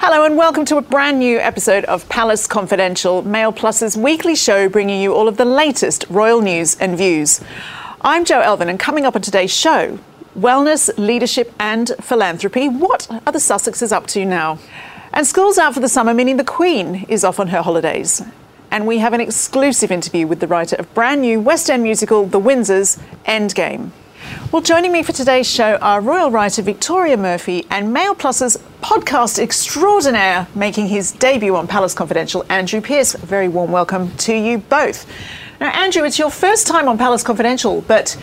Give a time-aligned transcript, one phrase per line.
[0.00, 4.68] Hello and welcome to a brand new episode of Palace Confidential, Mail Plus's weekly show
[4.68, 7.40] bringing you all of the latest royal news and views.
[8.00, 9.98] I'm Jo Elvin and coming up on today's show,
[10.36, 12.68] wellness, leadership and philanthropy.
[12.68, 14.58] What are the Sussexes up to now?
[15.12, 18.20] And school's out for the summer, meaning the Queen is off on her holidays.
[18.72, 22.26] And we have an exclusive interview with the writer of brand new West End musical
[22.26, 23.92] The Windsors, Endgame.
[24.52, 29.38] Well, joining me for today's show are royal writer Victoria Murphy and Mail Plus's podcast
[29.38, 33.14] extraordinaire, making his debut on Palace Confidential, Andrew Pierce.
[33.14, 35.06] A very warm welcome to you both.
[35.60, 38.16] Now, Andrew, it's your first time on Palace Confidential, but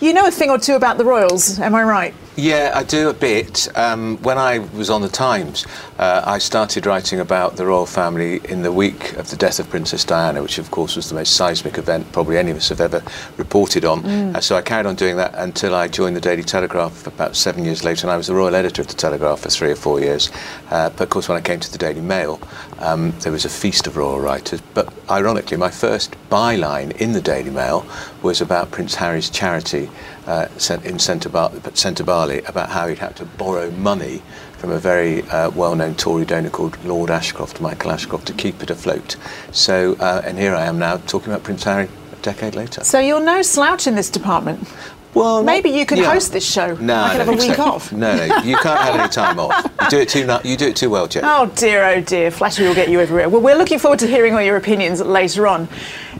[0.00, 2.14] you know a thing or two about the royals, am I right?
[2.36, 3.68] Yeah, I do a bit.
[3.76, 5.66] Um, when I was on the Times,
[6.00, 9.68] uh, I started writing about the royal family in the week of the death of
[9.68, 12.80] Princess Diana, which of course was the most seismic event probably any of us have
[12.80, 13.02] ever
[13.36, 14.02] reported on.
[14.02, 14.34] Mm.
[14.34, 17.66] Uh, so I carried on doing that until I joined the Daily Telegraph about seven
[17.66, 20.00] years later, and I was the royal editor of the Telegraph for three or four
[20.00, 20.30] years.
[20.70, 22.40] Uh, but of course, when I came to the Daily Mail,
[22.78, 24.62] um, there was a feast of royal writers.
[24.72, 27.84] But ironically, my first byline in the Daily Mail
[28.22, 29.90] was about Prince Harry's charity
[30.26, 30.46] uh,
[30.82, 34.22] in Sentebale about how he'd had to borrow money
[34.60, 38.68] from a very uh, well-known Tory donor called Lord Ashcroft, Michael Ashcroft, to keep it
[38.68, 39.16] afloat.
[39.52, 42.84] So, uh, and here I am now talking about Prince Harry a decade later.
[42.84, 44.68] So you're no slouch in this department.
[45.14, 46.12] Well, maybe you could yeah.
[46.12, 46.74] host this show.
[46.76, 47.64] No, I could have a week so.
[47.64, 47.92] off.
[47.92, 49.70] No, no, you can't have any time off.
[49.82, 50.38] You do it too.
[50.44, 51.24] You do it too well, Jeff.
[51.26, 52.30] Oh dear, oh dear.
[52.30, 53.28] Flattery will get you everywhere.
[53.28, 55.68] Well, we're looking forward to hearing all your opinions later on.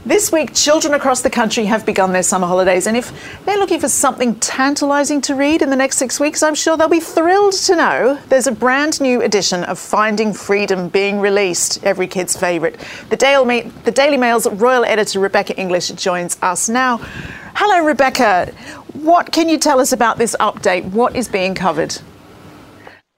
[0.03, 3.13] This week, children across the country have begun their summer holidays, and if
[3.45, 6.89] they're looking for something tantalising to read in the next six weeks, I'm sure they'll
[6.89, 11.83] be thrilled to know there's a brand new edition of Finding Freedom being released.
[11.83, 12.79] Every kid's favourite.
[13.09, 16.99] The Daily Mail's royal editor Rebecca English joins us now.
[17.63, 18.51] Hello, Rebecca.
[18.93, 20.83] What can you tell us about this update?
[20.93, 21.95] What is being covered?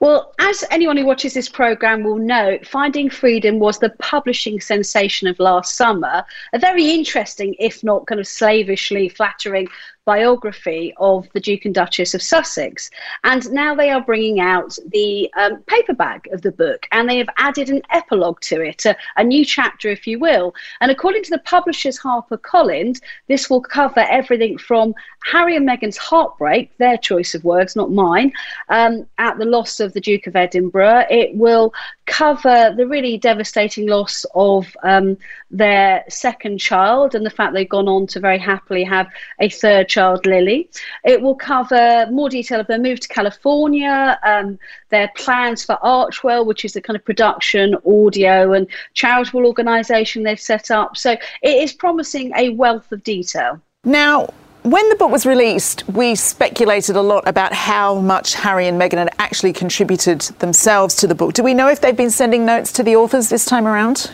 [0.02, 5.30] Well, as anyone who watches this program will know, Finding Freedom was the publishing sensation
[5.30, 6.26] of last summer.
[6.52, 9.70] A very interesting, if not kind of slavishly flattering,
[10.06, 12.90] biography of the Duke and Duchess of Sussex.
[13.24, 17.30] And now they are bringing out the um, paperback of the book and they have
[17.38, 20.54] added an epilogue to it, a, a new chapter, if you will.
[20.82, 24.94] And according to the publishers HarperCollins, this will cover everything from
[25.26, 28.34] Harry and Meghan's heartbreak, their choice of words, not mine,
[28.70, 31.06] um, at the loss of the Duke of Edinburgh.
[31.10, 31.74] It will
[32.06, 35.18] cover the really devastating loss of um,
[35.54, 39.08] their second child and the fact they've gone on to very happily have
[39.40, 40.68] a third child, Lily.
[41.06, 44.58] It will cover more detail of their move to California, um,
[44.90, 50.40] their plans for Archewell, which is the kind of production, audio, and charitable organisation they've
[50.40, 50.98] set up.
[50.98, 53.62] So it is promising a wealth of detail.
[53.86, 54.30] Now,
[54.64, 58.98] when the book was released, we speculated a lot about how much Harry and Meghan
[58.98, 61.34] had actually contributed themselves to the book.
[61.34, 64.10] Do we know if they've been sending notes to the authors this time around?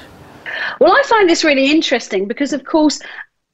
[0.80, 3.00] Well, I find this really interesting because, of course,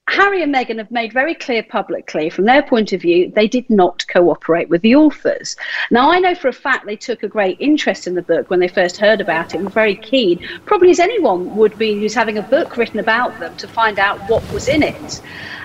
[0.08, 3.68] Harry and Meghan have made very clear publicly, from their point of view, they did
[3.72, 5.56] not cooperate with the authors.
[5.90, 8.60] Now, I know for a fact they took a great interest in the book when
[8.60, 12.14] they first heard about it and were very keen, probably as anyone would be who's
[12.14, 15.22] having a book written about them, to find out what was in it.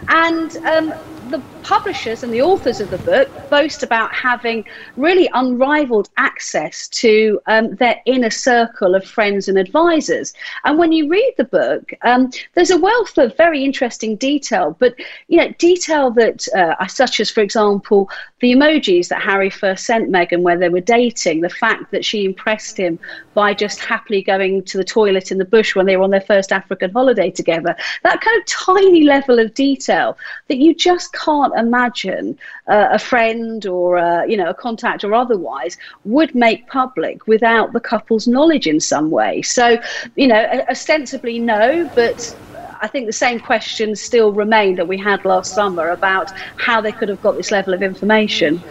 [0.08, 0.94] And um,
[1.28, 4.64] the publishers and the authors of the book boast about having
[4.96, 10.32] really unrivaled access to um, their inner circle of friends and advisors.
[10.64, 14.94] And when you read the book, um, there's a wealth of very interesting detail, but
[15.28, 18.10] you know, detail that, uh, such as, for example,
[18.40, 22.24] the emojis that Harry first sent Meghan where they were dating, the fact that she
[22.24, 22.98] impressed him
[23.34, 26.20] by just happily going to the toilet in the bush when they were on their
[26.20, 27.76] first African holiday together.
[28.02, 30.16] That kind of tiny level of detail
[30.48, 35.14] that you just can't imagine uh, a friend or a, you know a contact or
[35.14, 39.42] otherwise would make public without the couple's knowledge in some way.
[39.42, 39.80] So
[40.16, 42.36] you know ostensibly no, but
[42.82, 46.92] I think the same questions still remain that we had last summer about how they
[46.92, 48.62] could have got this level of information.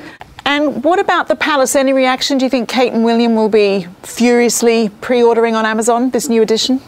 [0.45, 1.75] And what about the palace?
[1.75, 2.39] Any reaction?
[2.39, 6.41] Do you think Kate and William will be furiously pre ordering on Amazon this new
[6.41, 6.81] edition?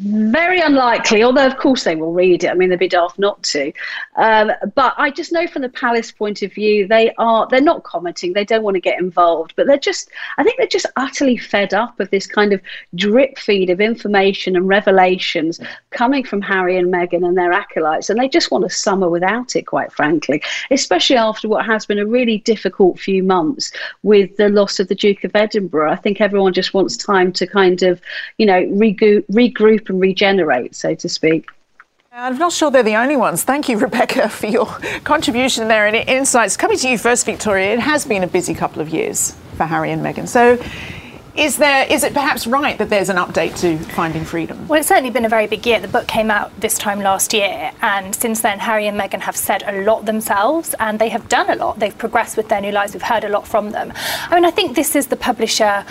[0.00, 2.50] Very unlikely, although of course they will read it.
[2.50, 3.72] I mean, they'd be daft not to.
[4.14, 7.82] Um, but I just know from the palace point of view, they are they're not
[7.82, 8.32] commenting.
[8.32, 11.74] They don't want to get involved, but they're just I think they're just utterly fed
[11.74, 12.62] up of this kind of
[12.94, 15.58] drip feed of information and revelations
[15.90, 19.56] coming from Harry and Meghan and their acolytes, and they just want a summer without
[19.56, 20.40] it, quite frankly.
[20.70, 23.72] Especially after what has been a really difficult few months
[24.04, 25.90] with the loss of the Duke of Edinburgh.
[25.90, 28.00] I think everyone just wants time to kind of,
[28.36, 31.46] you know, regroup, regroup and regenerate, so to speak.
[32.12, 33.42] Uh, I'm not sure they're the only ones.
[33.44, 34.66] Thank you, Rebecca, for your
[35.04, 36.56] contribution there and insights.
[36.56, 39.90] Coming to you first, Victoria, it has been a busy couple of years for Harry
[39.92, 40.28] and Meghan.
[40.28, 40.58] So,
[41.36, 44.66] is there is it perhaps right that there's an update to Finding Freedom?
[44.66, 45.78] Well, it's certainly been a very big year.
[45.78, 49.36] The book came out this time last year, and since then, Harry and Meghan have
[49.36, 51.78] said a lot themselves, and they have done a lot.
[51.78, 52.92] They've progressed with their new lives.
[52.92, 53.92] We've heard a lot from them.
[54.28, 55.84] I mean, I think this is the publisher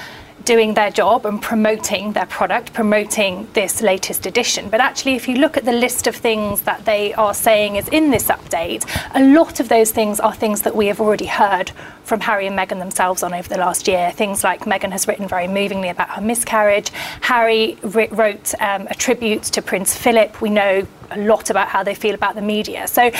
[0.47, 4.69] doing their job and promoting their product, promoting this latest edition.
[4.69, 7.89] But actually, if you look at the list of things that they are saying is
[7.89, 11.73] in this update, a lot of those things are things that we have already heard
[12.05, 14.11] from Harry and Meghan themselves on over the last year.
[14.11, 16.91] Things like Meghan has written very movingly about her miscarriage.
[17.19, 20.41] Harry wrote um, a tribute to Prince Philip.
[20.41, 22.87] We know a lot about how they feel about the media.
[22.87, 23.11] So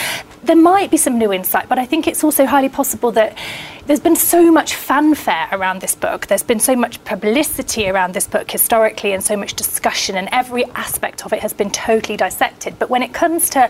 [0.44, 3.38] there might be some new insight, but I think it's also highly possible that
[3.86, 6.28] there's been so much fanfare around this book.
[6.28, 10.66] There's been so much publicity around this book historically and so much discussion, and every
[10.72, 12.78] aspect of it has been totally dissected.
[12.80, 13.70] But when it comes to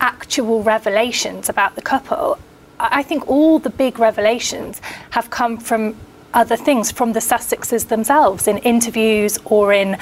[0.00, 2.38] actual revelations about the couple,
[2.78, 5.96] I think all the big revelations have come from
[6.34, 9.96] other things from the Sussexes themselves in interviews or in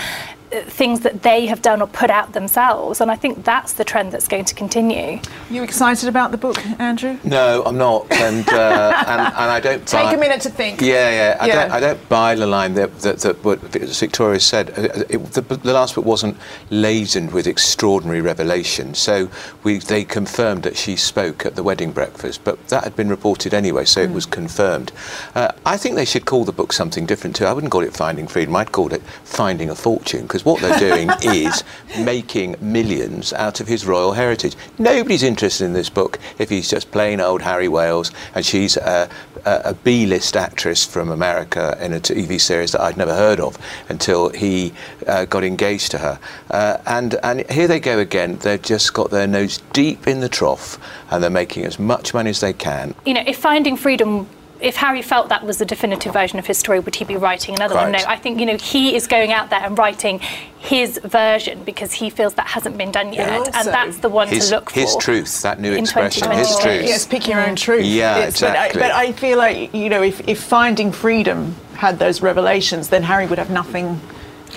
[0.51, 3.01] things that they have done or put out themselves.
[3.01, 5.21] And I think that's the trend that's going to continue.
[5.51, 7.19] You excited about the book, Andrew?
[7.25, 8.11] No, I'm not.
[8.13, 10.81] And, uh, and, and, I don't Take a minute to think.
[10.81, 11.37] Yeah, yeah.
[11.41, 11.55] I, yeah.
[11.55, 14.71] Don't, I don't buy the line that, that, that what Victoria said.
[14.71, 16.37] Uh, it, the, the, last book wasn't
[16.71, 18.95] laden with extraordinary revelation.
[18.95, 19.29] So
[19.63, 23.53] we, they confirmed that she spoke at the wedding breakfast, but that had been reported
[23.53, 24.11] anyway, so mm.
[24.11, 24.93] it was confirmed.
[25.35, 27.45] Uh, I think they should call the book something different too.
[27.45, 28.57] I wouldn't call it Finding Freedom.
[28.57, 31.65] I'd call it Finding a Fortune because what they're doing is
[31.99, 34.55] making millions out of his royal heritage.
[34.79, 39.09] Nobody's interested in this book if he's just plain old Harry Wales and she's a,
[39.47, 43.57] a, a B-list actress from America in a TV series that I'd never heard of
[43.89, 44.75] until he
[45.07, 46.19] uh, got engaged to her.
[46.51, 48.37] Uh, and, and here they go again.
[48.37, 50.79] They've just got their nose deep in the trough
[51.11, 52.95] and they're making as much money as they can.
[53.07, 54.29] You know, if Finding Freedom
[54.61, 57.55] if Harry felt that was the definitive version of his story, would he be writing
[57.55, 57.93] another one?
[57.93, 60.21] No, I think you know he is going out there and writing
[60.59, 64.29] his version because he feels that hasn't been done yet, and, and that's the one
[64.29, 64.81] his, to look for.
[64.81, 66.85] His truth, that new expression, his truth.
[66.85, 67.85] Yes, pick your own truth.
[67.85, 68.81] Yeah, it's, exactly.
[68.81, 72.89] But I, but I, feel like you know, if, if Finding Freedom had those revelations,
[72.89, 74.01] then Harry would have nothing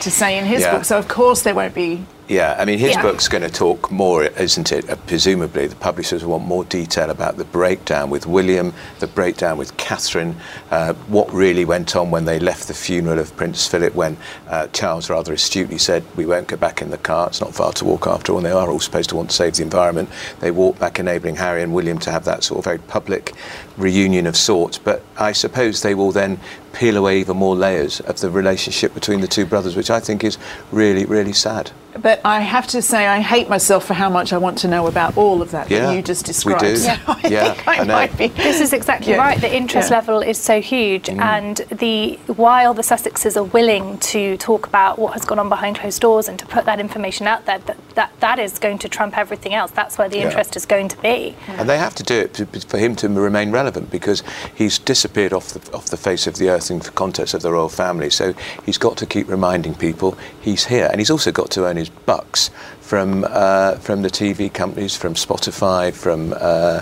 [0.02, 0.76] to say in his yeah.
[0.76, 0.86] book.
[0.86, 3.02] So of course there won't be yeah, I mean, his yeah.
[3.02, 4.88] book's going to talk more, isn't it?
[4.88, 9.76] Uh, presumably, the publishers want more detail about the breakdown with William, the breakdown with
[9.78, 10.36] Catherine,
[10.70, 14.16] uh, what really went on when they left the funeral of Prince Philip, when
[14.48, 17.74] uh, Charles rather astutely said, We won't go back in the car, it's not far
[17.74, 20.08] to walk after all, and they are all supposed to want to save the environment.
[20.40, 23.34] They walked back, enabling Harry and William to have that sort of very public
[23.76, 24.78] reunion of sorts.
[24.78, 26.40] But I suppose they will then
[26.74, 30.24] peel away even more layers of the relationship between the two brothers, which I think
[30.24, 30.38] is
[30.72, 31.72] really, really sad.
[31.98, 34.88] But I have to say, I hate myself for how much I want to know
[34.88, 36.64] about all of that yeah, that you just described.
[36.64, 36.80] We do.
[36.80, 38.28] So I yeah, think I, I might be.
[38.28, 39.20] This is exactly yeah.
[39.20, 39.40] right.
[39.40, 39.98] The interest yeah.
[39.98, 41.20] level is so huge, mm.
[41.20, 45.78] and the while the Sussexes are willing to talk about what has gone on behind
[45.78, 48.90] closed doors and to put that information out there, that that, that is going to
[48.90, 49.72] trump everything else.
[49.72, 51.36] That's where the interest is going to be.
[51.48, 54.24] And they have to do it for him to remain relevant because
[54.56, 57.52] he's disappeared off the off the face of the earth in the context of the
[57.52, 58.10] royal family.
[58.10, 58.34] So
[58.66, 61.90] he's got to keep reminding people he's here, and he's also got to earn his
[61.90, 66.82] bucks from uh, from the TV companies, from Spotify, from uh,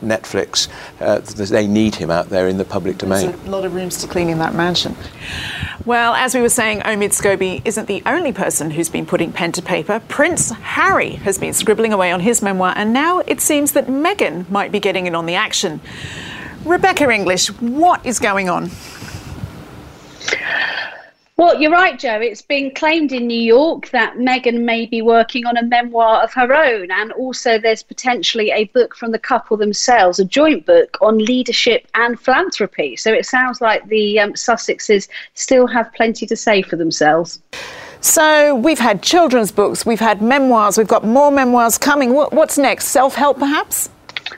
[0.00, 0.68] Netflix.
[1.00, 3.30] Uh, they need him out there in the public domain.
[3.30, 4.96] There's a lot of rooms to clean in that mansion.
[5.84, 9.52] Well, as we were saying, Omid Scobie isn't the only person who's been putting pen
[9.52, 10.02] to paper.
[10.08, 14.48] Prince Harry has been scribbling away on his memoir, and now it seems that Meghan
[14.50, 15.80] might be getting in on the action.
[16.64, 18.70] Rebecca English, what is going on?
[21.38, 22.14] Well, you're right, Jo.
[22.20, 26.32] It's been claimed in New York that Meghan may be working on a memoir of
[26.34, 30.98] her own, and also there's potentially a book from the couple themselves, a joint book
[31.00, 32.96] on leadership and philanthropy.
[32.96, 37.40] So it sounds like the um, Sussexes still have plenty to say for themselves.
[38.00, 42.14] So we've had children's books, we've had memoirs, we've got more memoirs coming.
[42.14, 42.86] What's next?
[42.86, 43.90] Self help, perhaps?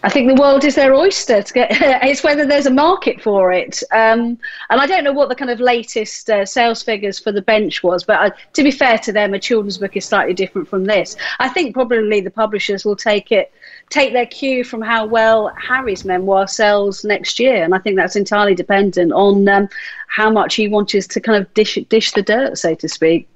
[0.03, 1.43] I think the world is their oyster.
[1.43, 1.69] Get,
[2.03, 3.83] it's whether there's a market for it.
[3.91, 4.39] Um,
[4.71, 7.83] and I don't know what the kind of latest uh, sales figures for the bench
[7.83, 10.85] was, but uh, to be fair to them, a children's book is slightly different from
[10.85, 11.17] this.
[11.39, 13.53] I think probably the publishers will take it,
[13.89, 18.17] take their cue from how well Harry's memoir sells next year, and I think that's
[18.17, 19.69] entirely dependent on um,
[20.09, 23.29] how much he wants to kind of dish dish the dirt, so to speak.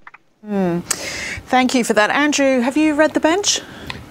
[0.46, 0.82] Mm.
[1.46, 2.60] Thank you for that, Andrew.
[2.60, 3.60] Have you read the bench?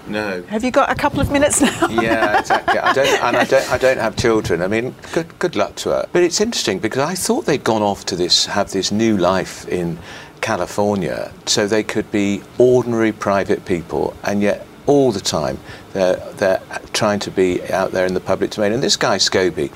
[0.06, 0.42] No.
[0.44, 1.88] Have you got a couple of minutes now?
[1.88, 2.78] yeah, exactly.
[2.78, 4.62] I don't, and I don't, I don't have children.
[4.62, 6.08] I mean, good, good luck to her.
[6.12, 9.66] But it's interesting because I thought they'd gone off to this, have this new life
[9.68, 9.98] in
[10.40, 15.58] California, so they could be ordinary private people, and yet all the time
[15.94, 16.60] they're, they're
[16.92, 18.72] trying to be out there in the public domain.
[18.72, 19.72] And this guy Scobie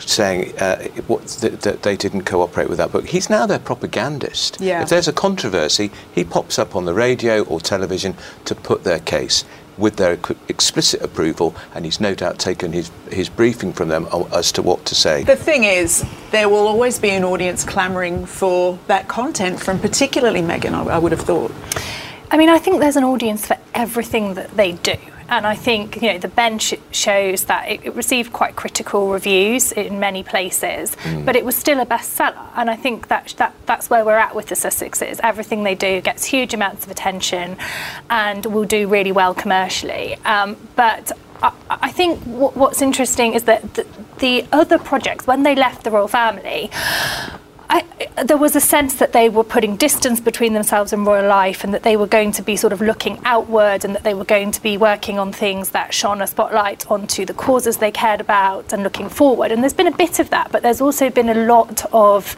[0.00, 3.06] saying uh, what, that, that, they didn't cooperate with that book.
[3.06, 4.60] He's now their propagandist.
[4.60, 4.82] Yeah.
[4.82, 9.00] If there's a controversy, he pops up on the radio or television to put their
[9.00, 9.44] case
[9.78, 10.18] with their
[10.48, 14.84] explicit approval, and he's no doubt taken his, his briefing from them as to what
[14.86, 15.22] to say.
[15.22, 20.42] The thing is, there will always be an audience clamouring for that content from particularly
[20.42, 21.52] Meghan, I, I would have thought.
[22.30, 24.96] I mean, I think there's an audience for everything that they do.
[25.28, 29.72] And I think you know the bench shows that it, it received quite critical reviews
[29.72, 31.24] in many places, mm.
[31.24, 32.48] but it was still a bestseller.
[32.56, 35.20] And I think that, that that's where we're at with the Sussexes.
[35.22, 37.56] Everything they do gets huge amounts of attention,
[38.10, 40.16] and will do really well commercially.
[40.24, 43.86] Um, but I, I think w- what's interesting is that the,
[44.18, 46.70] the other projects, when they left the royal family,
[47.70, 47.84] I,
[48.24, 51.74] there was a sense that they were putting distance between themselves and royal life and
[51.74, 54.50] that they were going to be sort of looking outward and that they were going
[54.52, 58.72] to be working on things that shone a spotlight onto the causes they cared about
[58.72, 59.52] and looking forward.
[59.52, 62.36] And there's been a bit of that, but there's also been a lot of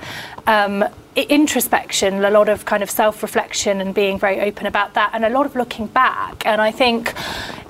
[0.48, 0.84] um,
[1.14, 5.24] introspection, a lot of kind of self reflection and being very open about that, and
[5.24, 6.44] a lot of looking back.
[6.44, 7.14] And I think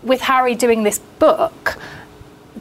[0.03, 1.79] with Harry doing this book,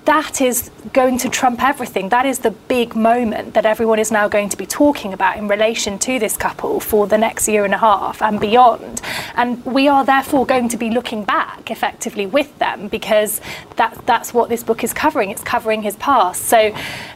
[0.05, 2.09] that is going to trump everything.
[2.09, 5.47] That is the big moment that everyone is now going to be talking about in
[5.47, 9.01] relation to this couple for the next year and a half and beyond.
[9.35, 13.39] And we are therefore going to be looking back effectively with them because
[13.75, 15.29] that, that's what this book is covering.
[15.29, 16.43] It's covering his past.
[16.45, 16.75] So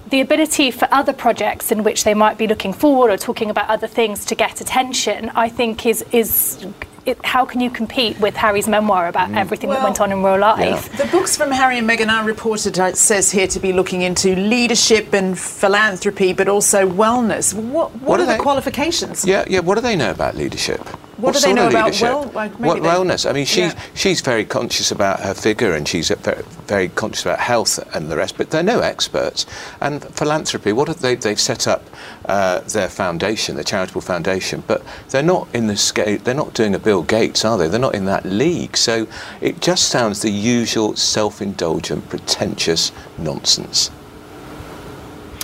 [0.09, 3.69] the ability for other projects in which they might be looking forward or talking about
[3.69, 6.65] other things to get attention, I think is is
[7.05, 9.37] it, how can you compete with Harry's memoir about mm.
[9.37, 10.89] everything well, that went on in real life?
[10.91, 11.05] Yeah.
[11.05, 14.35] The books from Harry and Meghan are reported, it says here, to be looking into
[14.35, 17.53] leadership and philanthropy, but also wellness.
[17.53, 19.25] What, what, what are, are the qualifications?
[19.25, 19.59] Yeah, yeah.
[19.59, 20.81] What do they know about leadership?
[21.17, 23.29] What, what do they know about well, like what wellness?
[23.29, 23.81] I mean, she's yeah.
[23.93, 28.17] she's very conscious about her figure and she's very, very conscious about health and the
[28.17, 28.35] rest.
[28.35, 29.45] But they're no experts.
[29.79, 31.13] And philanthropy, what have they?
[31.13, 31.87] They've set up
[32.25, 36.17] uh, their foundation, the charitable foundation, but they're not in the scale.
[36.17, 37.67] They're not doing a Bill Gates, are they?
[37.67, 38.75] They're not in that league.
[38.75, 39.07] So
[39.39, 43.91] it just sounds the usual self-indulgent, pretentious nonsense.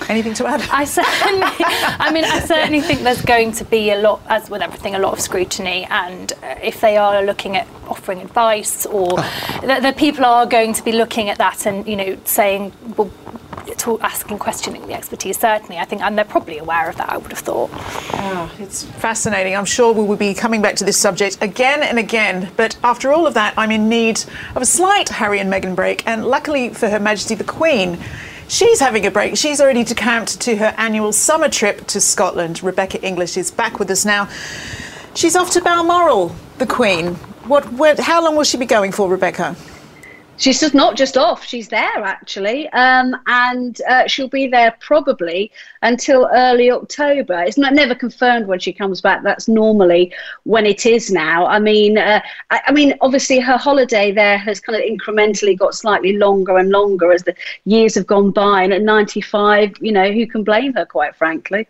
[0.09, 0.67] Anything to add?
[0.71, 1.43] I certainly,
[1.99, 4.99] I mean, I certainly think there's going to be a lot, as with everything, a
[4.99, 5.85] lot of scrutiny.
[5.89, 9.59] And uh, if they are looking at offering advice, or oh.
[9.61, 13.11] the, the, people are going to be looking at that and you know saying, well,
[13.77, 15.37] to asking, questioning the expertise.
[15.37, 17.09] Certainly, I think, and they're probably aware of that.
[17.09, 17.69] I would have thought.
[17.73, 19.55] Oh, it's fascinating.
[19.55, 22.51] I'm sure we will be coming back to this subject again and again.
[22.57, 24.23] But after all of that, I'm in need
[24.55, 27.99] of a slight Harry and Meghan break, and luckily for Her Majesty the Queen.
[28.49, 29.37] She's having a break.
[29.37, 32.63] She's already decamped to her annual summer trip to Scotland.
[32.63, 34.27] Rebecca English is back with us now.
[35.13, 37.13] She's off to Balmoral, the Queen.
[37.45, 39.55] What, where, how long will she be going for, Rebecca?
[40.39, 45.51] she's just not just off she's there actually um, and uh, she'll be there probably
[45.81, 47.41] until early october.
[47.41, 49.23] It's not never confirmed when she comes back.
[49.23, 51.45] That's normally when it is now.
[51.45, 52.21] I mean uh,
[52.51, 56.69] I, I, mean obviously her holiday there has kind of incrementally got slightly longer and
[56.69, 58.63] longer as the years have gone by.
[58.63, 61.67] And at 95 you know who can blame her quite frankly?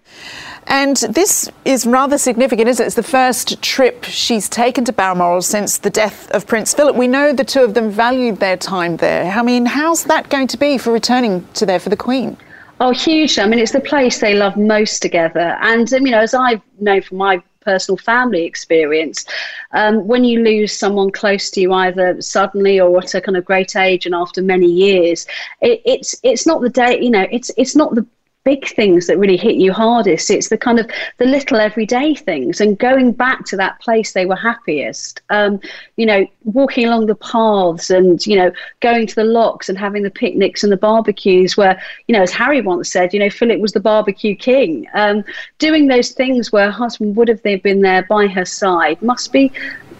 [0.67, 2.87] And this is rather significant isn't it?
[2.87, 6.95] It's the first trip she's taken to balmoral since the death of prince philip.
[6.95, 9.31] We know the two of them valued their time there.
[9.31, 12.37] I mean, how's that going to be for returning to there for the Queen?
[12.79, 13.43] Oh, hugely.
[13.43, 15.57] I mean, it's the place they love most together.
[15.61, 19.25] And, um, you know, as I've known from my personal family experience,
[19.73, 23.43] um, when you lose someone close to you, either suddenly or at a kind of
[23.43, 25.27] great age and after many years,
[25.61, 28.05] it, it's it's not the day, you know, it's it's not the
[28.43, 30.31] big things that really hit you hardest.
[30.31, 34.25] It's the kind of the little everyday things and going back to that place they
[34.25, 35.21] were happiest.
[35.29, 35.59] Um,
[35.97, 40.03] you know, walking along the paths and, you know, going to the locks and having
[40.03, 43.59] the picnics and the barbecues where, you know, as Harry once said, you know, Philip
[43.59, 44.87] was the barbecue king.
[44.93, 45.23] Um,
[45.57, 49.51] doing those things where her husband would have been there by her side must be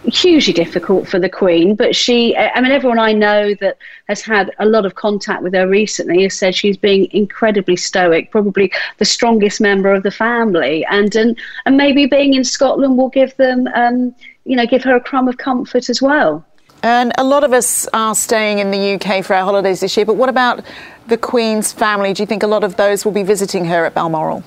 [0.04, 1.74] hugely difficult for the Queen.
[1.74, 3.78] But she, I mean, everyone I know that
[4.08, 8.30] has had a lot of contact with her recently has said she's being incredibly stoic,
[8.30, 13.10] probably the strongest member of the family, and and, and maybe being in Scotland will
[13.10, 14.14] give them, um,
[14.44, 16.44] you know, give her a crumb of comfort as well.
[16.82, 20.06] And a lot of us are staying in the UK for our holidays this year,
[20.06, 20.64] but what about
[21.08, 22.14] the Queen's family?
[22.14, 24.42] Do you think a lot of those will be visiting her at Balmoral?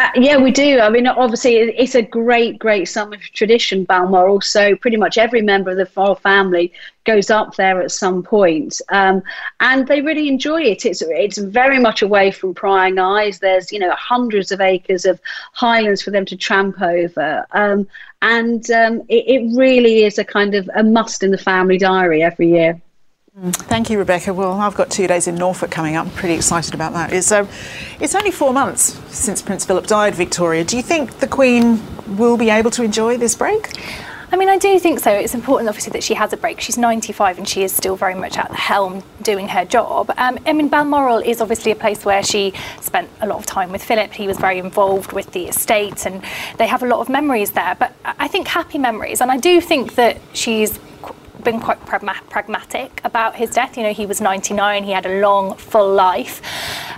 [0.00, 0.80] Uh, yeah, we do.
[0.80, 4.40] I mean, obviously, it's a great, great summer tradition, Balmoral.
[4.40, 6.72] So pretty much every member of the royal family
[7.04, 9.22] goes up there at some point, um,
[9.60, 10.86] and they really enjoy it.
[10.86, 13.40] It's it's very much away from prying eyes.
[13.40, 15.20] There's you know hundreds of acres of
[15.52, 17.86] highlands for them to tramp over, um,
[18.22, 22.22] and um, it, it really is a kind of a must in the family diary
[22.22, 22.80] every year.
[23.42, 24.34] Thank you, Rebecca.
[24.34, 26.06] Well, I've got two days in Norfolk coming up.
[26.06, 27.10] I'm pretty excited about that.
[27.10, 27.46] It's, uh,
[27.98, 30.62] it's only four months since Prince Philip died, Victoria.
[30.62, 31.80] Do you think the Queen
[32.18, 33.80] will be able to enjoy this break?
[34.30, 35.10] I mean, I do think so.
[35.10, 36.60] It's important, obviously, that she has a break.
[36.60, 40.12] She's 95 and she is still very much at the helm doing her job.
[40.18, 43.72] Um, I mean, Balmoral is obviously a place where she spent a lot of time
[43.72, 44.12] with Philip.
[44.12, 46.22] He was very involved with the estate and
[46.58, 47.74] they have a lot of memories there.
[47.78, 49.22] But I think happy memories.
[49.22, 50.78] And I do think that she's
[51.44, 53.76] been quite pragmatic about his death.
[53.76, 56.42] You know, he was 99, he had a long, full life.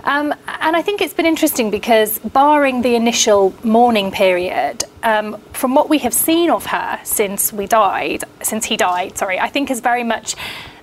[0.03, 5.75] Um, and I think it's been interesting because, barring the initial mourning period, um, from
[5.75, 9.69] what we have seen of her since we died, since he died, sorry, I think
[9.69, 10.35] has very much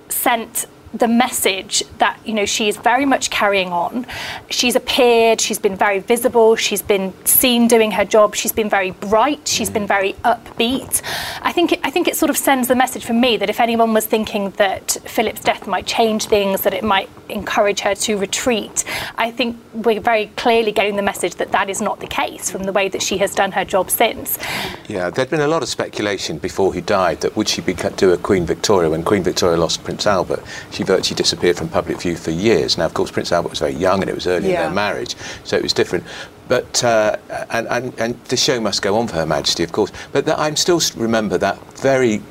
[0.09, 4.05] sent the message that you know she is very much carrying on.
[4.49, 8.91] She's appeared, she's been very visible, she's been seen doing her job, she's been very
[8.91, 11.01] bright, she's been very upbeat.
[11.41, 13.59] I think it, I think it sort of sends the message for me that if
[13.59, 18.17] anyone was thinking that Philip's death might change things, that it might encourage her to
[18.17, 18.83] retreat,
[19.17, 22.63] I think we're very clearly getting the message that that is not the case from
[22.63, 24.37] the way that she has done her job since.
[24.87, 28.11] Yeah, there'd been a lot of speculation before he died that would she be do
[28.11, 30.43] a Queen Victoria when Queen Victoria lost Prince Albert.
[30.71, 32.77] She she virtually disappeared from public view for years.
[32.77, 34.55] Now, of course, Prince Albert was very young and it was early yeah.
[34.55, 36.03] in their marriage, so it was different.
[36.47, 37.17] But uh,
[37.51, 39.91] and, and, and the show must go on for Her Majesty, of course.
[40.11, 42.21] But that, I'm still remember that very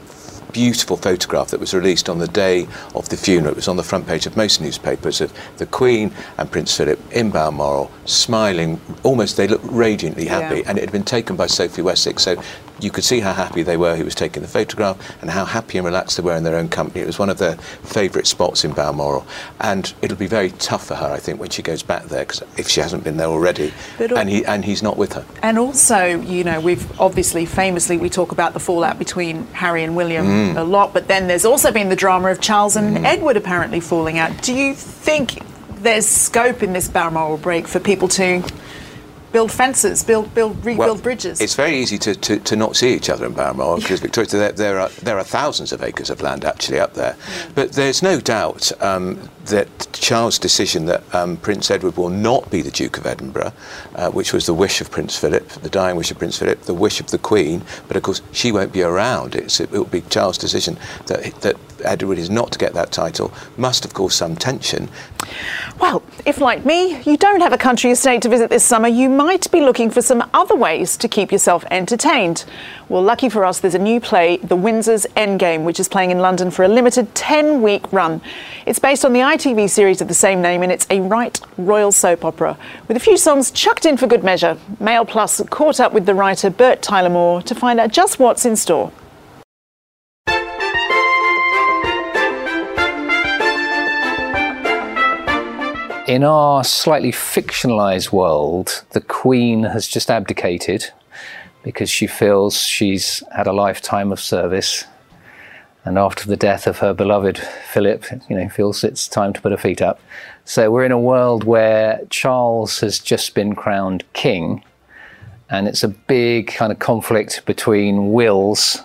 [0.53, 2.67] beautiful photograph that was released on the day
[2.97, 3.53] of the funeral.
[3.53, 6.99] It was on the front page of most newspapers of the Queen and Prince Philip
[7.13, 10.65] in Balmoral, smiling, almost they looked radiantly happy, yeah.
[10.67, 12.25] and it had been taken by Sophie Wessex.
[12.25, 12.43] So
[12.83, 15.79] you could see how happy they were who was taking the photograph and how happy
[15.79, 17.01] and relaxed they were in their own company.
[17.01, 19.27] It was one of their favourite spots in Balmoral.
[19.61, 22.43] And it'll be very tough for her, I think, when she goes back there, because
[22.57, 25.25] if she hasn't been there already, but, and, he, and he's not with her.
[25.43, 29.97] And also, you know, we've obviously, famously, we talk about the fallout between Harry and
[29.97, 30.57] William mm.
[30.57, 33.05] a lot, but then there's also been the drama of Charles and mm.
[33.05, 34.43] Edward apparently falling out.
[34.43, 35.43] Do you think
[35.83, 38.43] there's scope in this Balmoral break for people to
[39.33, 41.41] build fences, build, build, rebuild well, bridges.
[41.41, 44.53] It's very easy to, to, to, not see each other in Balmoral because Victoria, there,
[44.53, 47.17] there, are there are thousands of acres of land actually up there,
[47.55, 52.63] but there's no doubt um, that Charles' decision that um, Prince Edward will not be
[52.63, 53.53] the Duke of Edinburgh,
[53.95, 56.75] uh, which was the wish of Prince Philip, the dying wish of Prince Philip, the
[56.75, 59.35] wish of the Queen, but of course she won't be around.
[59.35, 63.33] It's, it will be Charles' decision that, that Edward is not to get that title,
[63.57, 64.89] must have caused some tension.
[65.81, 69.09] Well, if like me, you don't have a country estate to visit this summer, you
[69.09, 72.45] might be looking for some other ways to keep yourself entertained.
[72.89, 76.19] Well, lucky for us, there's a new play, The Windsor's Endgame, which is playing in
[76.19, 78.21] London for a limited 10 week run.
[78.67, 81.93] It's based on the ITV series of the same name, and it's a right royal
[81.93, 84.59] soap opera with a few songs chucked in for good measure.
[84.79, 88.45] Mail Plus caught up with the writer Bert Tyler Moore to find out just what's
[88.45, 88.93] in store.
[96.11, 100.87] In our slightly fictionalized world, the Queen has just abdicated
[101.63, 104.87] because she feels she's had a lifetime of service.
[105.85, 109.53] And after the death of her beloved Philip, you know, feels it's time to put
[109.53, 110.01] her feet up.
[110.45, 114.65] So we're in a world where Charles has just been crowned king,
[115.49, 118.81] and it's a big kind of conflict between wills.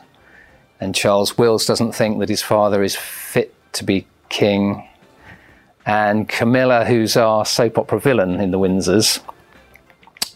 [0.80, 4.88] And Charles Wills doesn't think that his father is fit to be king
[5.86, 9.20] and Camilla, who's our soap opera villain in The Windsors.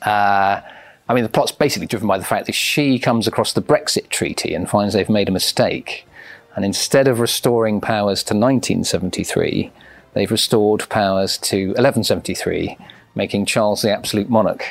[0.02, 0.62] Uh,
[1.08, 4.10] I mean, the plot's basically driven by the fact that she comes across the Brexit
[4.10, 6.08] Treaty and finds they've made a mistake.
[6.56, 9.72] And instead of restoring powers to 1973,
[10.14, 12.78] they've restored powers to 1173,
[13.16, 14.64] making Charles the absolute monarch.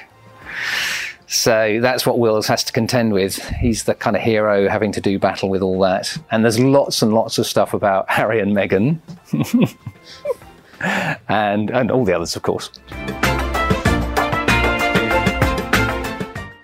[1.26, 3.36] So that's what Wills has to contend with.
[3.56, 6.16] He's the kind of hero having to do battle with all that.
[6.30, 8.98] And there's lots and lots of stuff about Harry and Meghan.
[10.80, 12.70] and, and all the others, of course.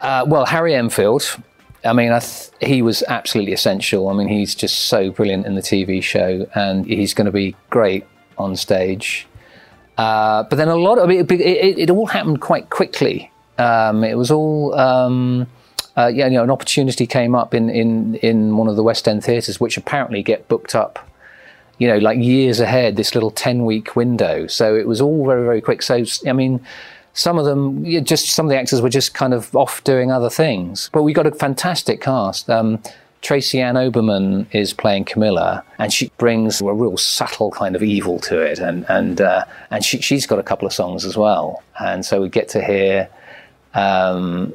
[0.00, 1.38] Uh, well, Harry Enfield,
[1.84, 4.08] I mean, I th- he was absolutely essential.
[4.08, 7.56] I mean, he's just so brilliant in the TV show, and he's going to be
[7.70, 8.04] great
[8.38, 9.26] on stage.
[9.96, 13.30] Uh, but then a lot of it, it, it, all happened quite quickly.
[13.58, 15.46] Um, it was all, um,
[15.96, 19.06] uh, yeah, you know, an opportunity came up in, in, in one of the West
[19.06, 21.08] End theatres, which apparently get booked up,
[21.78, 24.46] you know, like years ahead, this little 10 week window.
[24.46, 25.82] So it was all very, very quick.
[25.82, 26.64] So, I mean,
[27.14, 30.30] some of them, just some of the actors were just kind of off doing other
[30.30, 30.90] things.
[30.92, 32.50] But we got a fantastic cast.
[32.50, 32.82] Um,
[33.24, 38.18] Tracy Ann Oberman is playing Camilla, and she brings a real subtle kind of evil
[38.20, 41.62] to it, and and uh, and she, she's got a couple of songs as well,
[41.80, 43.08] and so we get to hear,
[43.72, 44.52] um,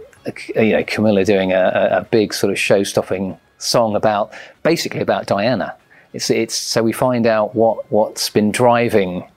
[0.56, 5.76] you know, Camilla doing a, a big sort of show-stopping song about basically about Diana.
[6.14, 9.30] It's it's so we find out what what's been driving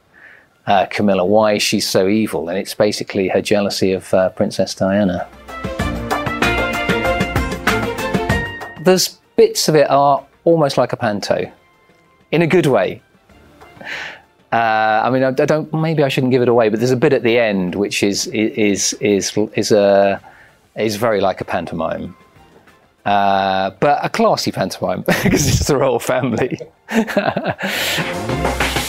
[0.66, 5.26] uh, Camilla, why she's so evil, and it's basically her jealousy of uh, Princess Diana.
[8.85, 11.50] There's bits of it are almost like a panto,
[12.30, 13.02] in a good way.
[14.52, 15.72] Uh, I mean, I, I, don't.
[15.72, 18.26] Maybe I shouldn't give it away, but there's a bit at the end which is
[18.28, 20.20] is is is a
[20.76, 22.16] is very like a pantomime,
[23.04, 26.60] uh, but a classy pantomime because it's the royal family.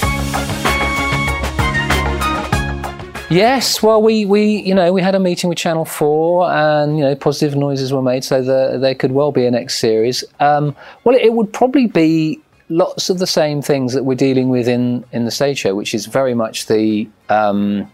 [3.34, 7.04] Yes, well, we, we you know we had a meeting with Channel Four, and you
[7.04, 10.24] know positive noises were made, so that there could well be a next series.
[10.40, 14.68] Um, well, it, would probably be lots of the same things that we're dealing with
[14.68, 17.92] in in the stage show, which is very much the um,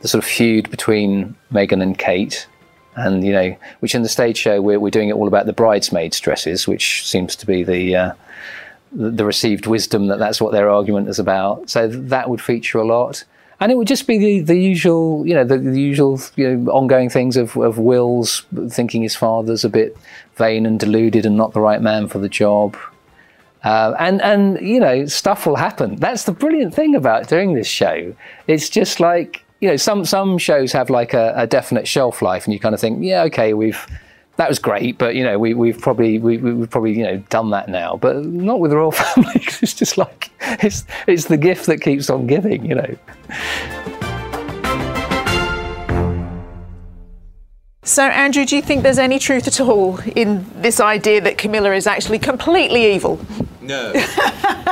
[0.00, 2.48] the sort of feud between Meghan and Kate,
[2.96, 5.52] and you know, which in the stage show we're we're doing it all about the
[5.52, 8.12] bridesmaids' dresses, which seems to be the uh,
[8.92, 11.70] the received wisdom that that's what their argument is about.
[11.70, 13.24] So that would feature a lot
[13.62, 16.72] and it would just be the, the usual, you know, the, the usual, you know,
[16.72, 19.96] ongoing things of, of Will's thinking his father's a bit
[20.34, 22.76] vain and deluded and not the right man for the job.
[23.62, 25.94] Uh, and and you know stuff will happen.
[25.94, 28.12] That's the brilliant thing about doing this show.
[28.48, 32.44] It's just like you know some some shows have like a, a definite shelf life,
[32.44, 33.86] and you kind of think, yeah, okay, we've
[34.36, 37.50] that was great, but you know, we, we've probably we, have probably you know done
[37.50, 39.30] that now, but not with the royal family.
[39.36, 42.96] it's just like it's it's the gift that keeps on giving, you know.
[47.84, 51.72] So, Andrew, do you think there's any truth at all in this idea that Camilla
[51.72, 53.20] is actually completely evil?
[53.62, 53.92] No.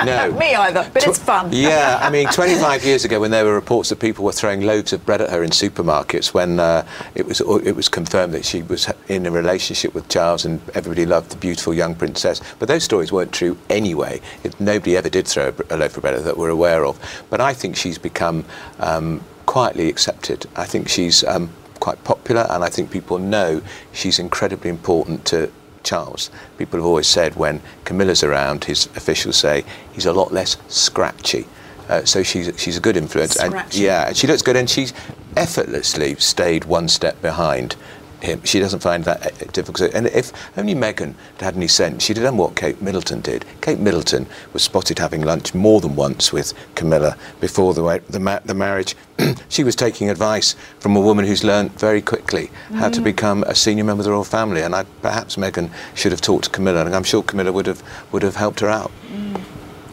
[0.05, 0.33] No.
[0.33, 1.51] Me either, but Tw- it's fun.
[1.53, 4.95] yeah, I mean, 25 years ago, when there were reports that people were throwing loaves
[4.95, 8.63] of bread at her in supermarkets, when uh, it was it was confirmed that she
[8.63, 12.41] was in a relationship with Charles and everybody loved the beautiful young princess.
[12.59, 14.23] But those stories weren't true anyway.
[14.43, 16.99] It, nobody ever did throw a, a, loaf of bread that we're aware of.
[17.29, 18.47] But I think she's become
[18.79, 20.47] um, quietly accepted.
[20.57, 21.51] I think she's um,
[21.81, 23.61] quite popular, and I think people know
[23.93, 25.51] she's incredibly important to
[25.83, 26.31] Charles.
[26.59, 31.47] People have always said when Camilla's around, his officials say he's a lot less scratchy.
[31.89, 33.57] Uh, so she's she's a good influence, scratchy.
[33.57, 34.93] and yeah, and she looks good, and she's
[35.37, 37.75] effortlessly stayed one step behind
[38.23, 38.43] him.
[38.45, 39.93] She doesn't find that uh, difficult.
[39.95, 43.45] And if only Meghan had had any sense, she'd have done what Kate Middleton did.
[43.61, 48.55] Kate Middleton was spotted having lunch more than once with Camilla before the, the, the
[48.55, 48.95] marriage.
[49.49, 52.93] she was taking advice from a woman who's learned very quickly how mm.
[52.93, 54.63] to become a senior member of the royal family.
[54.63, 57.83] And I, perhaps Meghan should have talked to Camilla, and I'm sure Camilla would have,
[58.13, 58.91] would have helped her out.
[59.13, 59.43] Mm.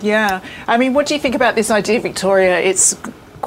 [0.02, 0.42] Yeah.
[0.68, 2.60] I mean, what do you think about this idea, Victoria?
[2.60, 2.96] It's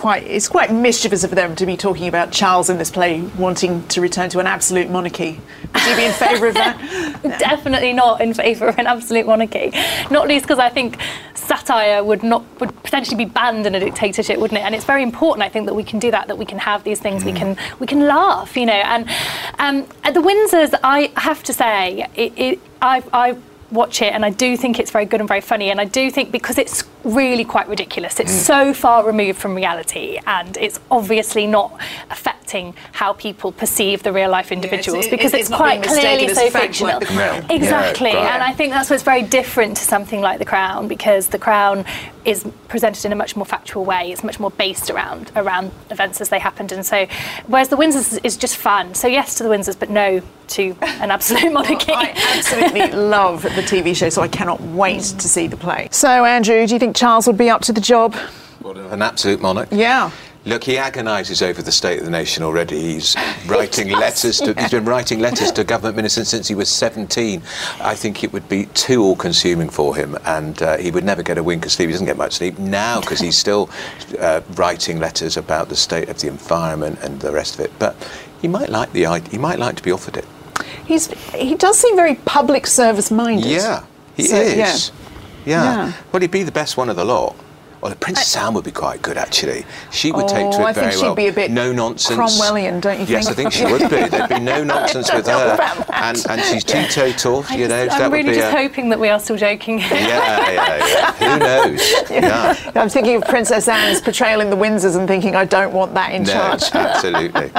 [0.01, 3.87] quite it's quite mischievous of them to be talking about Charles in this play wanting
[3.89, 5.39] to return to an absolute monarchy.
[5.75, 7.21] Would you be in favour of that?
[7.39, 9.73] Definitely not in favour of an absolute monarchy.
[10.11, 10.99] Not least because I think
[11.35, 14.63] satire would not would potentially be banned in a dictatorship, wouldn't it?
[14.63, 16.29] And it's very important, I think, that we can do that.
[16.29, 17.23] That we can have these things.
[17.23, 17.27] Mm.
[17.27, 18.73] We can we can laugh, you know.
[18.73, 19.07] And
[19.59, 23.37] um, at the Windsors, I have to say, it, it I I
[23.71, 26.11] watch it and I do think it's very good and very funny and I do
[26.11, 28.47] think because it's really quite ridiculous it's mm.
[28.47, 31.81] so far removed from reality and it's obviously not
[32.11, 36.33] affecting how people perceive the real life individuals yeah, it's, because it's, it's quite clearly
[36.35, 37.01] so fictional.
[37.01, 40.89] like exactly yeah, and I think that's what's very different to something like The Crown
[40.89, 41.85] because The Crown
[42.25, 46.21] is presented in a much more factual way it's much more based around around events
[46.21, 47.07] as they happened and so
[47.47, 48.95] whereas The Windsors is just fun.
[48.95, 53.63] So yes to The Windsors but no to an absolute monarchy I absolutely love the
[53.63, 55.89] TV show, so I cannot wait to see the play.
[55.91, 58.15] So, Andrew, do you think Charles would be up to the job?
[58.61, 59.69] What An absolute monarch.
[59.71, 60.11] Yeah.
[60.47, 62.81] Look, he agonises over the state of the nation already.
[62.81, 63.15] He's
[63.47, 64.39] writing letters.
[64.39, 64.63] To, yeah.
[64.63, 67.43] He's been writing letters to government ministers since he was 17.
[67.83, 71.37] I think it would be too all-consuming for him, and uh, he would never get
[71.37, 71.89] a wink of sleep.
[71.89, 73.69] He doesn't get much sleep now because he's still
[74.19, 77.73] uh, writing letters about the state of the environment and the rest of it.
[77.79, 77.95] But
[78.41, 80.27] he might like the he might like to be offered it.
[80.91, 83.47] He's he does seem very public service minded.
[83.47, 83.85] Yeah,
[84.17, 84.57] he So, is.
[84.57, 84.77] yeah.
[85.47, 85.65] Yeah.
[85.87, 85.93] Yeah.
[86.11, 87.37] Well, he'd be the best one of the lot.
[87.81, 89.65] Well, the Princess Anne would be quite good, actually.
[89.91, 91.15] She would take to Oh, it I very think she'd well.
[91.15, 92.19] be a bit no nonsense.
[92.39, 93.53] Cromwellian, don't you Yes, I think?
[93.55, 94.07] think she would be.
[94.07, 95.57] There'd be no nonsense with her,
[95.95, 97.45] and and she's teetotal.
[97.49, 99.79] I You know, just, that I'm really just a, hoping that we are still joking.
[99.79, 99.95] yeah,
[100.51, 101.13] yeah, yeah.
[101.33, 101.93] Who knows?
[102.11, 102.73] Yeah.
[102.75, 106.13] I'm thinking of Princess Anne's portrayal in the Windsors and thinking I don't want that
[106.13, 106.63] in No, charge.
[106.75, 107.51] absolutely.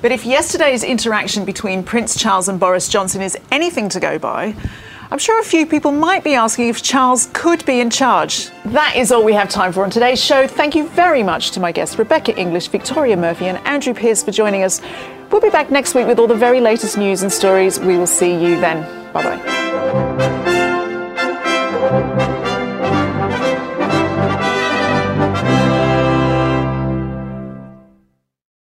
[0.00, 4.54] But if yesterday's interaction between Prince Charles and Boris Johnson is anything to go by,
[5.12, 8.48] I'm sure a few people might be asking if Charles could be in charge.
[8.64, 10.46] That is all we have time for on today's show.
[10.46, 14.30] Thank you very much to my guests, Rebecca English, Victoria Murphy, and Andrew Pierce, for
[14.30, 14.80] joining us.
[15.30, 17.78] We'll be back next week with all the very latest news and stories.
[17.78, 19.12] We will see you then.
[19.12, 20.51] Bye bye.